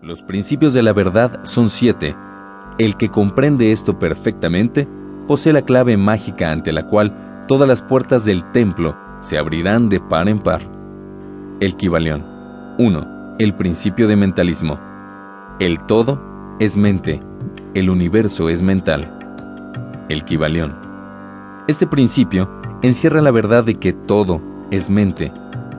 Los 0.00 0.22
principios 0.22 0.74
de 0.74 0.82
la 0.82 0.92
verdad 0.92 1.40
son 1.42 1.68
siete. 1.68 2.14
El 2.78 2.96
que 2.96 3.08
comprende 3.08 3.72
esto 3.72 3.98
perfectamente 3.98 4.86
posee 5.26 5.52
la 5.52 5.62
clave 5.62 5.96
mágica 5.96 6.52
ante 6.52 6.70
la 6.70 6.86
cual 6.86 7.44
todas 7.48 7.66
las 7.66 7.82
puertas 7.82 8.24
del 8.24 8.44
templo 8.52 8.96
se 9.22 9.38
abrirán 9.38 9.88
de 9.88 9.98
par 9.98 10.28
en 10.28 10.38
par. 10.38 10.62
El 11.58 11.74
Kibalión. 11.74 12.24
1. 12.78 13.36
El 13.40 13.54
principio 13.54 14.06
de 14.06 14.14
mentalismo. 14.14 14.78
El 15.58 15.80
todo 15.86 16.22
es 16.60 16.76
mente, 16.76 17.20
el 17.74 17.90
universo 17.90 18.48
es 18.48 18.62
mental. 18.62 19.12
El. 20.08 20.24
Este 21.66 21.88
principio 21.88 22.48
encierra 22.82 23.20
la 23.20 23.32
verdad 23.32 23.64
de 23.64 23.74
que 23.74 23.92
todo 23.92 24.40
es 24.70 24.90
mente. 24.90 25.32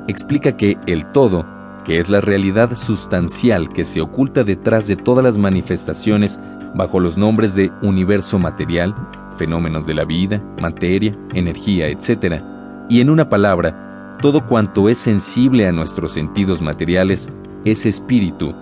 Explica 0.09 0.57
que 0.57 0.77
el 0.88 1.05
todo, 1.13 1.45
que 1.84 2.00
es 2.00 2.09
la 2.09 2.21
realidad 2.21 2.75
sustancial 2.75 3.70
que 3.70 3.84
se 3.84 4.02
oculta 4.02 4.43
detrás 4.43 4.88
de 4.88 4.95
todas 4.95 5.23
las 5.23 5.38
manifestaciones 5.38 6.40
bajo 6.76 6.99
los 6.99 7.17
nombres 7.17 7.55
de 7.55 7.72
universo 7.81 8.38
material, 8.40 8.95
fenómenos 9.38 9.88
de 9.88 9.94
la 9.94 10.05
vida, 10.05 10.41
materia, 10.62 11.16
energía, 11.34 11.88
etc. 11.88 12.41
Y 12.89 13.02
en 13.02 13.09
una 13.09 13.30
palabra, 13.30 14.17
todo 14.22 14.45
cuanto 14.45 14.89
es 14.89 14.98
sensible 14.98 15.67
a 15.67 15.72
nuestros 15.72 16.13
sentidos 16.13 16.62
materiales 16.62 17.30
es 17.66 17.86
espíritu, 17.86 18.53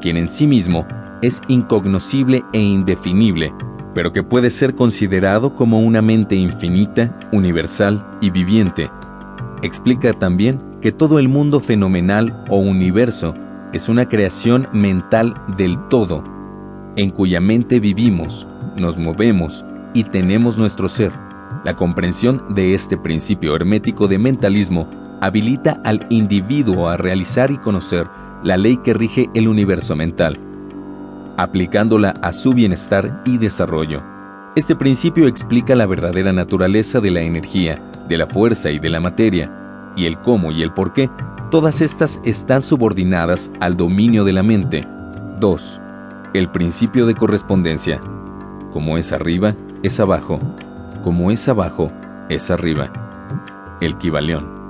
quien 0.00 0.16
en 0.16 0.28
sí 0.28 0.46
mismo 0.46 0.86
es 1.22 1.40
incognoscible 1.48 2.44
e 2.52 2.58
indefinible, 2.58 3.52
pero 3.94 4.12
que 4.12 4.22
puede 4.22 4.50
ser 4.50 4.74
considerado 4.74 5.54
como 5.54 5.80
una 5.80 6.02
mente 6.02 6.34
infinita, 6.34 7.16
universal 7.32 8.04
y 8.20 8.30
viviente. 8.30 8.90
Explica 9.62 10.12
también 10.12 10.71
que 10.82 10.92
todo 10.92 11.20
el 11.20 11.28
mundo 11.28 11.60
fenomenal 11.60 12.44
o 12.48 12.56
universo 12.56 13.34
es 13.72 13.88
una 13.88 14.08
creación 14.08 14.68
mental 14.72 15.32
del 15.56 15.78
todo, 15.88 16.24
en 16.96 17.10
cuya 17.10 17.40
mente 17.40 17.78
vivimos, 17.78 18.46
nos 18.78 18.98
movemos 18.98 19.64
y 19.94 20.04
tenemos 20.04 20.58
nuestro 20.58 20.88
ser. 20.88 21.12
La 21.64 21.76
comprensión 21.76 22.42
de 22.54 22.74
este 22.74 22.96
principio 22.96 23.54
hermético 23.54 24.08
de 24.08 24.18
mentalismo 24.18 24.90
habilita 25.20 25.80
al 25.84 26.04
individuo 26.10 26.88
a 26.88 26.96
realizar 26.96 27.52
y 27.52 27.58
conocer 27.58 28.08
la 28.42 28.56
ley 28.56 28.76
que 28.78 28.92
rige 28.92 29.30
el 29.34 29.46
universo 29.46 29.94
mental, 29.94 30.36
aplicándola 31.36 32.10
a 32.22 32.32
su 32.32 32.52
bienestar 32.52 33.22
y 33.24 33.38
desarrollo. 33.38 34.02
Este 34.56 34.74
principio 34.74 35.28
explica 35.28 35.76
la 35.76 35.86
verdadera 35.86 36.32
naturaleza 36.32 36.98
de 36.98 37.12
la 37.12 37.20
energía, 37.20 37.80
de 38.08 38.18
la 38.18 38.26
fuerza 38.26 38.70
y 38.70 38.80
de 38.80 38.90
la 38.90 39.00
materia, 39.00 39.61
y 39.96 40.06
el 40.06 40.18
cómo 40.18 40.52
y 40.52 40.62
el 40.62 40.72
por 40.72 40.92
qué, 40.92 41.10
todas 41.50 41.80
estas 41.80 42.20
están 42.24 42.62
subordinadas 42.62 43.50
al 43.60 43.76
dominio 43.76 44.24
de 44.24 44.32
la 44.32 44.42
mente. 44.42 44.86
2. 45.40 45.80
El 46.34 46.50
principio 46.50 47.06
de 47.06 47.14
correspondencia. 47.14 48.00
Como 48.72 48.96
es 48.96 49.12
arriba, 49.12 49.54
es 49.82 50.00
abajo. 50.00 50.38
Como 51.02 51.30
es 51.30 51.48
abajo, 51.48 51.92
es 52.28 52.50
arriba. 52.50 52.90
El 53.80 53.98
Kibalión. 53.98 54.62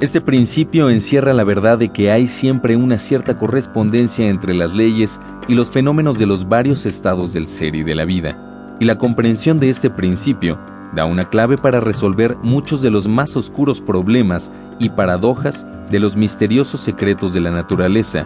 Este 0.00 0.20
principio 0.20 0.90
encierra 0.90 1.32
la 1.32 1.44
verdad 1.44 1.78
de 1.78 1.90
que 1.90 2.10
hay 2.10 2.26
siempre 2.26 2.76
una 2.76 2.98
cierta 2.98 3.38
correspondencia 3.38 4.28
entre 4.28 4.54
las 4.54 4.74
leyes 4.74 5.20
y 5.46 5.54
los 5.54 5.70
fenómenos 5.70 6.18
de 6.18 6.26
los 6.26 6.48
varios 6.48 6.84
estados 6.84 7.32
del 7.32 7.46
ser 7.48 7.74
y 7.74 7.84
de 7.84 7.94
la 7.94 8.04
vida, 8.04 8.76
y 8.80 8.86
la 8.86 8.98
comprensión 8.98 9.60
de 9.60 9.68
este 9.68 9.90
principio 9.90 10.58
da 10.94 11.04
una 11.04 11.28
clave 11.28 11.56
para 11.56 11.80
resolver 11.80 12.36
muchos 12.42 12.82
de 12.82 12.90
los 12.90 13.08
más 13.08 13.36
oscuros 13.36 13.80
problemas 13.80 14.50
y 14.78 14.90
paradojas 14.90 15.66
de 15.90 16.00
los 16.00 16.16
misteriosos 16.16 16.80
secretos 16.80 17.34
de 17.34 17.40
la 17.40 17.50
naturaleza. 17.50 18.24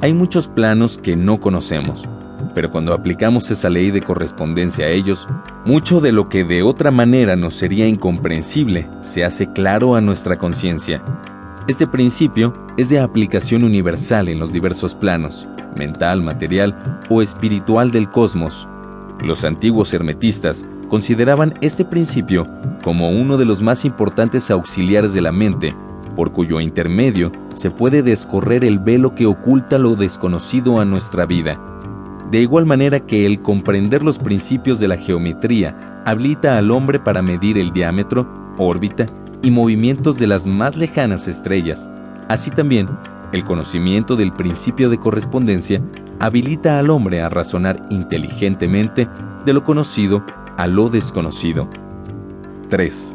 Hay 0.00 0.14
muchos 0.14 0.48
planos 0.48 0.98
que 0.98 1.16
no 1.16 1.40
conocemos, 1.40 2.08
pero 2.54 2.70
cuando 2.70 2.92
aplicamos 2.92 3.50
esa 3.50 3.68
ley 3.68 3.90
de 3.90 4.02
correspondencia 4.02 4.86
a 4.86 4.90
ellos, 4.90 5.26
mucho 5.64 6.00
de 6.00 6.12
lo 6.12 6.28
que 6.28 6.44
de 6.44 6.62
otra 6.62 6.90
manera 6.90 7.36
nos 7.36 7.54
sería 7.54 7.86
incomprensible 7.86 8.86
se 9.02 9.24
hace 9.24 9.52
claro 9.52 9.94
a 9.94 10.00
nuestra 10.00 10.38
conciencia. 10.38 11.02
Este 11.66 11.86
principio 11.86 12.54
es 12.76 12.88
de 12.88 13.00
aplicación 13.00 13.62
universal 13.62 14.28
en 14.28 14.38
los 14.38 14.52
diversos 14.52 14.94
planos, 14.94 15.46
mental, 15.76 16.22
material 16.22 16.74
o 17.10 17.22
espiritual 17.22 17.90
del 17.90 18.10
cosmos. 18.10 18.68
Los 19.22 19.44
antiguos 19.44 19.92
hermetistas 19.92 20.64
consideraban 20.88 21.54
este 21.60 21.84
principio 21.84 22.46
como 22.82 23.10
uno 23.10 23.36
de 23.36 23.44
los 23.44 23.62
más 23.62 23.84
importantes 23.84 24.50
auxiliares 24.50 25.14
de 25.14 25.20
la 25.20 25.32
mente, 25.32 25.74
por 26.16 26.32
cuyo 26.32 26.60
intermedio 26.60 27.30
se 27.54 27.70
puede 27.70 28.02
descorrer 28.02 28.64
el 28.64 28.78
velo 28.78 29.14
que 29.14 29.26
oculta 29.26 29.78
lo 29.78 29.94
desconocido 29.94 30.80
a 30.80 30.84
nuestra 30.84 31.26
vida 31.26 31.58
de 32.30 32.40
igual 32.40 32.66
manera 32.66 33.00
que 33.00 33.24
el 33.24 33.40
comprender 33.40 34.02
los 34.02 34.18
principios 34.18 34.78
de 34.80 34.88
la 34.88 34.98
geometría 34.98 36.02
habilita 36.04 36.58
al 36.58 36.70
hombre 36.70 36.98
para 37.00 37.22
medir 37.22 37.56
el 37.56 37.72
diámetro, 37.72 38.28
órbita 38.58 39.06
y 39.42 39.50
movimientos 39.50 40.18
de 40.18 40.26
las 40.26 40.46
más 40.46 40.76
lejanas 40.76 41.26
estrellas. 41.26 41.88
Así 42.28 42.50
también, 42.50 42.88
el 43.32 43.44
conocimiento 43.44 44.14
del 44.14 44.32
principio 44.32 44.90
de 44.90 44.98
correspondencia 44.98 45.80
habilita 46.20 46.78
al 46.78 46.90
hombre 46.90 47.22
a 47.22 47.30
razonar 47.30 47.86
inteligentemente 47.88 49.08
de 49.46 49.52
lo 49.52 49.64
conocido 49.64 50.22
a 50.58 50.66
lo 50.66 50.88
desconocido. 50.88 51.68
3. 52.68 53.14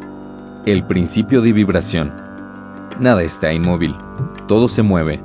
El 0.66 0.86
principio 0.88 1.42
de 1.42 1.52
vibración. 1.52 2.12
Nada 3.02 3.22
está 3.22 3.52
inmóvil, 3.52 3.94
todo 4.48 4.70
se 4.70 4.82
mueve, 4.82 5.20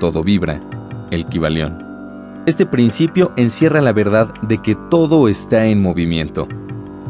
todo 0.00 0.24
vibra, 0.24 0.58
el 1.12 1.24
Kibalión. 1.26 1.78
Este 2.46 2.66
principio 2.66 3.30
encierra 3.36 3.80
la 3.80 3.92
verdad 3.92 4.34
de 4.42 4.58
que 4.58 4.76
todo 4.90 5.28
está 5.28 5.64
en 5.66 5.80
movimiento. 5.80 6.48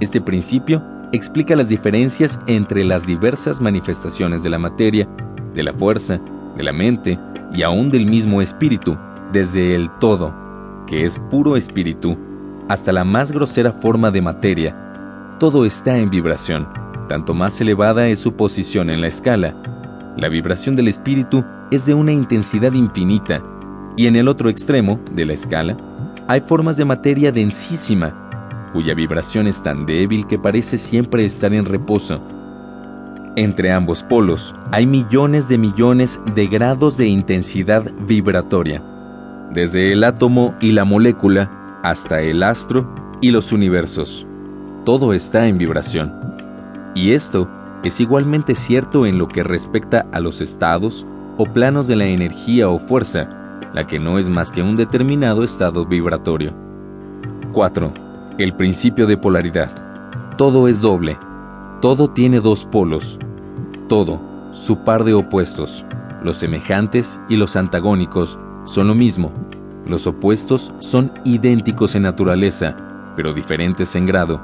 Este 0.00 0.20
principio 0.20 0.82
explica 1.12 1.56
las 1.56 1.70
diferencias 1.70 2.38
entre 2.46 2.84
las 2.84 3.06
diversas 3.06 3.58
manifestaciones 3.58 4.42
de 4.42 4.50
la 4.50 4.58
materia, 4.58 5.08
de 5.54 5.62
la 5.62 5.72
fuerza, 5.72 6.20
de 6.58 6.62
la 6.62 6.74
mente 6.74 7.18
y 7.54 7.62
aún 7.62 7.88
del 7.88 8.04
mismo 8.04 8.42
espíritu, 8.42 8.98
desde 9.32 9.74
el 9.74 9.88
todo, 9.98 10.34
que 10.86 11.06
es 11.06 11.18
puro 11.30 11.56
espíritu, 11.56 12.18
hasta 12.72 12.90
la 12.90 13.04
más 13.04 13.32
grosera 13.32 13.70
forma 13.70 14.10
de 14.10 14.22
materia. 14.22 14.74
Todo 15.38 15.66
está 15.66 15.98
en 15.98 16.08
vibración, 16.08 16.66
tanto 17.06 17.34
más 17.34 17.60
elevada 17.60 18.08
es 18.08 18.18
su 18.18 18.32
posición 18.32 18.88
en 18.88 19.02
la 19.02 19.08
escala. 19.08 19.54
La 20.16 20.30
vibración 20.30 20.74
del 20.74 20.88
espíritu 20.88 21.44
es 21.70 21.84
de 21.84 21.92
una 21.92 22.12
intensidad 22.12 22.72
infinita, 22.72 23.42
y 23.94 24.06
en 24.06 24.16
el 24.16 24.26
otro 24.26 24.48
extremo 24.48 24.98
de 25.12 25.26
la 25.26 25.34
escala 25.34 25.76
hay 26.28 26.40
formas 26.40 26.78
de 26.78 26.86
materia 26.86 27.30
densísima, 27.30 28.30
cuya 28.72 28.94
vibración 28.94 29.46
es 29.48 29.62
tan 29.62 29.84
débil 29.84 30.26
que 30.26 30.38
parece 30.38 30.78
siempre 30.78 31.26
estar 31.26 31.52
en 31.52 31.66
reposo. 31.66 32.22
Entre 33.36 33.70
ambos 33.70 34.02
polos 34.02 34.54
hay 34.70 34.86
millones 34.86 35.46
de 35.46 35.58
millones 35.58 36.18
de 36.34 36.46
grados 36.46 36.96
de 36.96 37.06
intensidad 37.06 37.84
vibratoria, 38.06 38.82
desde 39.52 39.92
el 39.92 40.04
átomo 40.04 40.54
y 40.58 40.72
la 40.72 40.86
molécula 40.86 41.61
hasta 41.82 42.20
el 42.22 42.42
astro 42.42 42.86
y 43.20 43.30
los 43.30 43.52
universos. 43.52 44.26
Todo 44.84 45.12
está 45.12 45.46
en 45.46 45.58
vibración. 45.58 46.12
Y 46.94 47.12
esto 47.12 47.48
es 47.84 48.00
igualmente 48.00 48.54
cierto 48.54 49.06
en 49.06 49.18
lo 49.18 49.28
que 49.28 49.42
respecta 49.42 50.06
a 50.12 50.20
los 50.20 50.40
estados 50.40 51.06
o 51.38 51.44
planos 51.44 51.88
de 51.88 51.96
la 51.96 52.04
energía 52.04 52.68
o 52.68 52.78
fuerza, 52.78 53.28
la 53.72 53.86
que 53.86 53.98
no 53.98 54.18
es 54.18 54.28
más 54.28 54.50
que 54.50 54.62
un 54.62 54.76
determinado 54.76 55.42
estado 55.42 55.86
vibratorio. 55.86 56.52
4. 57.52 57.92
El 58.38 58.54
principio 58.54 59.06
de 59.06 59.16
polaridad. 59.16 59.70
Todo 60.36 60.68
es 60.68 60.80
doble. 60.80 61.16
Todo 61.80 62.10
tiene 62.10 62.40
dos 62.40 62.64
polos. 62.64 63.18
Todo, 63.88 64.20
su 64.52 64.78
par 64.78 65.04
de 65.04 65.14
opuestos. 65.14 65.84
Los 66.22 66.36
semejantes 66.36 67.20
y 67.28 67.36
los 67.36 67.56
antagónicos 67.56 68.38
son 68.64 68.88
lo 68.88 68.94
mismo. 68.94 69.32
Los 69.86 70.06
opuestos 70.06 70.72
son 70.78 71.12
idénticos 71.24 71.94
en 71.94 72.02
naturaleza, 72.02 72.76
pero 73.16 73.32
diferentes 73.32 73.94
en 73.96 74.06
grado. 74.06 74.40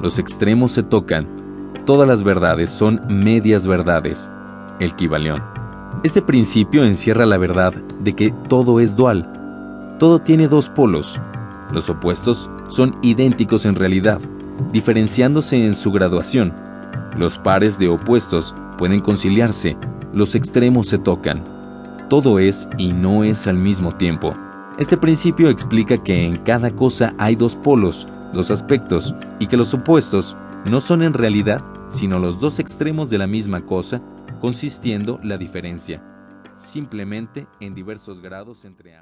Los 0.00 0.18
extremos 0.18 0.72
se 0.72 0.82
tocan. 0.82 1.26
Todas 1.86 2.08
las 2.08 2.24
verdades 2.24 2.70
son 2.70 3.00
medias 3.08 3.66
verdades. 3.66 4.30
El 4.80 4.94
Kibalión. 4.96 5.38
Este 6.02 6.20
principio 6.20 6.84
encierra 6.84 7.26
la 7.26 7.38
verdad 7.38 7.72
de 8.00 8.14
que 8.14 8.34
todo 8.48 8.80
es 8.80 8.96
dual. 8.96 9.96
Todo 9.98 10.18
tiene 10.18 10.48
dos 10.48 10.68
polos. 10.68 11.20
Los 11.72 11.88
opuestos 11.88 12.50
son 12.68 12.96
idénticos 13.02 13.64
en 13.66 13.76
realidad, 13.76 14.20
diferenciándose 14.72 15.64
en 15.64 15.74
su 15.74 15.92
graduación. 15.92 16.52
Los 17.16 17.38
pares 17.38 17.78
de 17.78 17.88
opuestos 17.88 18.54
pueden 18.78 19.00
conciliarse, 19.00 19.76
los 20.12 20.34
extremos 20.34 20.88
se 20.88 20.98
tocan. 20.98 21.44
Todo 22.08 22.38
es 22.38 22.68
y 22.78 22.92
no 22.92 23.22
es 23.22 23.46
al 23.46 23.56
mismo 23.56 23.94
tiempo. 23.94 24.34
Este 24.82 24.96
principio 24.96 25.48
explica 25.48 26.02
que 26.02 26.26
en 26.26 26.34
cada 26.34 26.68
cosa 26.72 27.14
hay 27.16 27.36
dos 27.36 27.54
polos, 27.54 28.04
dos 28.32 28.50
aspectos, 28.50 29.14
y 29.38 29.46
que 29.46 29.56
los 29.56 29.72
opuestos 29.74 30.36
no 30.68 30.80
son 30.80 31.04
en 31.04 31.12
realidad 31.12 31.62
sino 31.88 32.18
los 32.18 32.40
dos 32.40 32.58
extremos 32.58 33.08
de 33.08 33.18
la 33.18 33.28
misma 33.28 33.64
cosa 33.64 34.02
consistiendo 34.40 35.20
la 35.22 35.38
diferencia, 35.38 36.02
simplemente 36.56 37.46
en 37.60 37.76
diversos 37.76 38.20
grados 38.20 38.64
entre 38.64 38.96
ambos. 38.96 39.00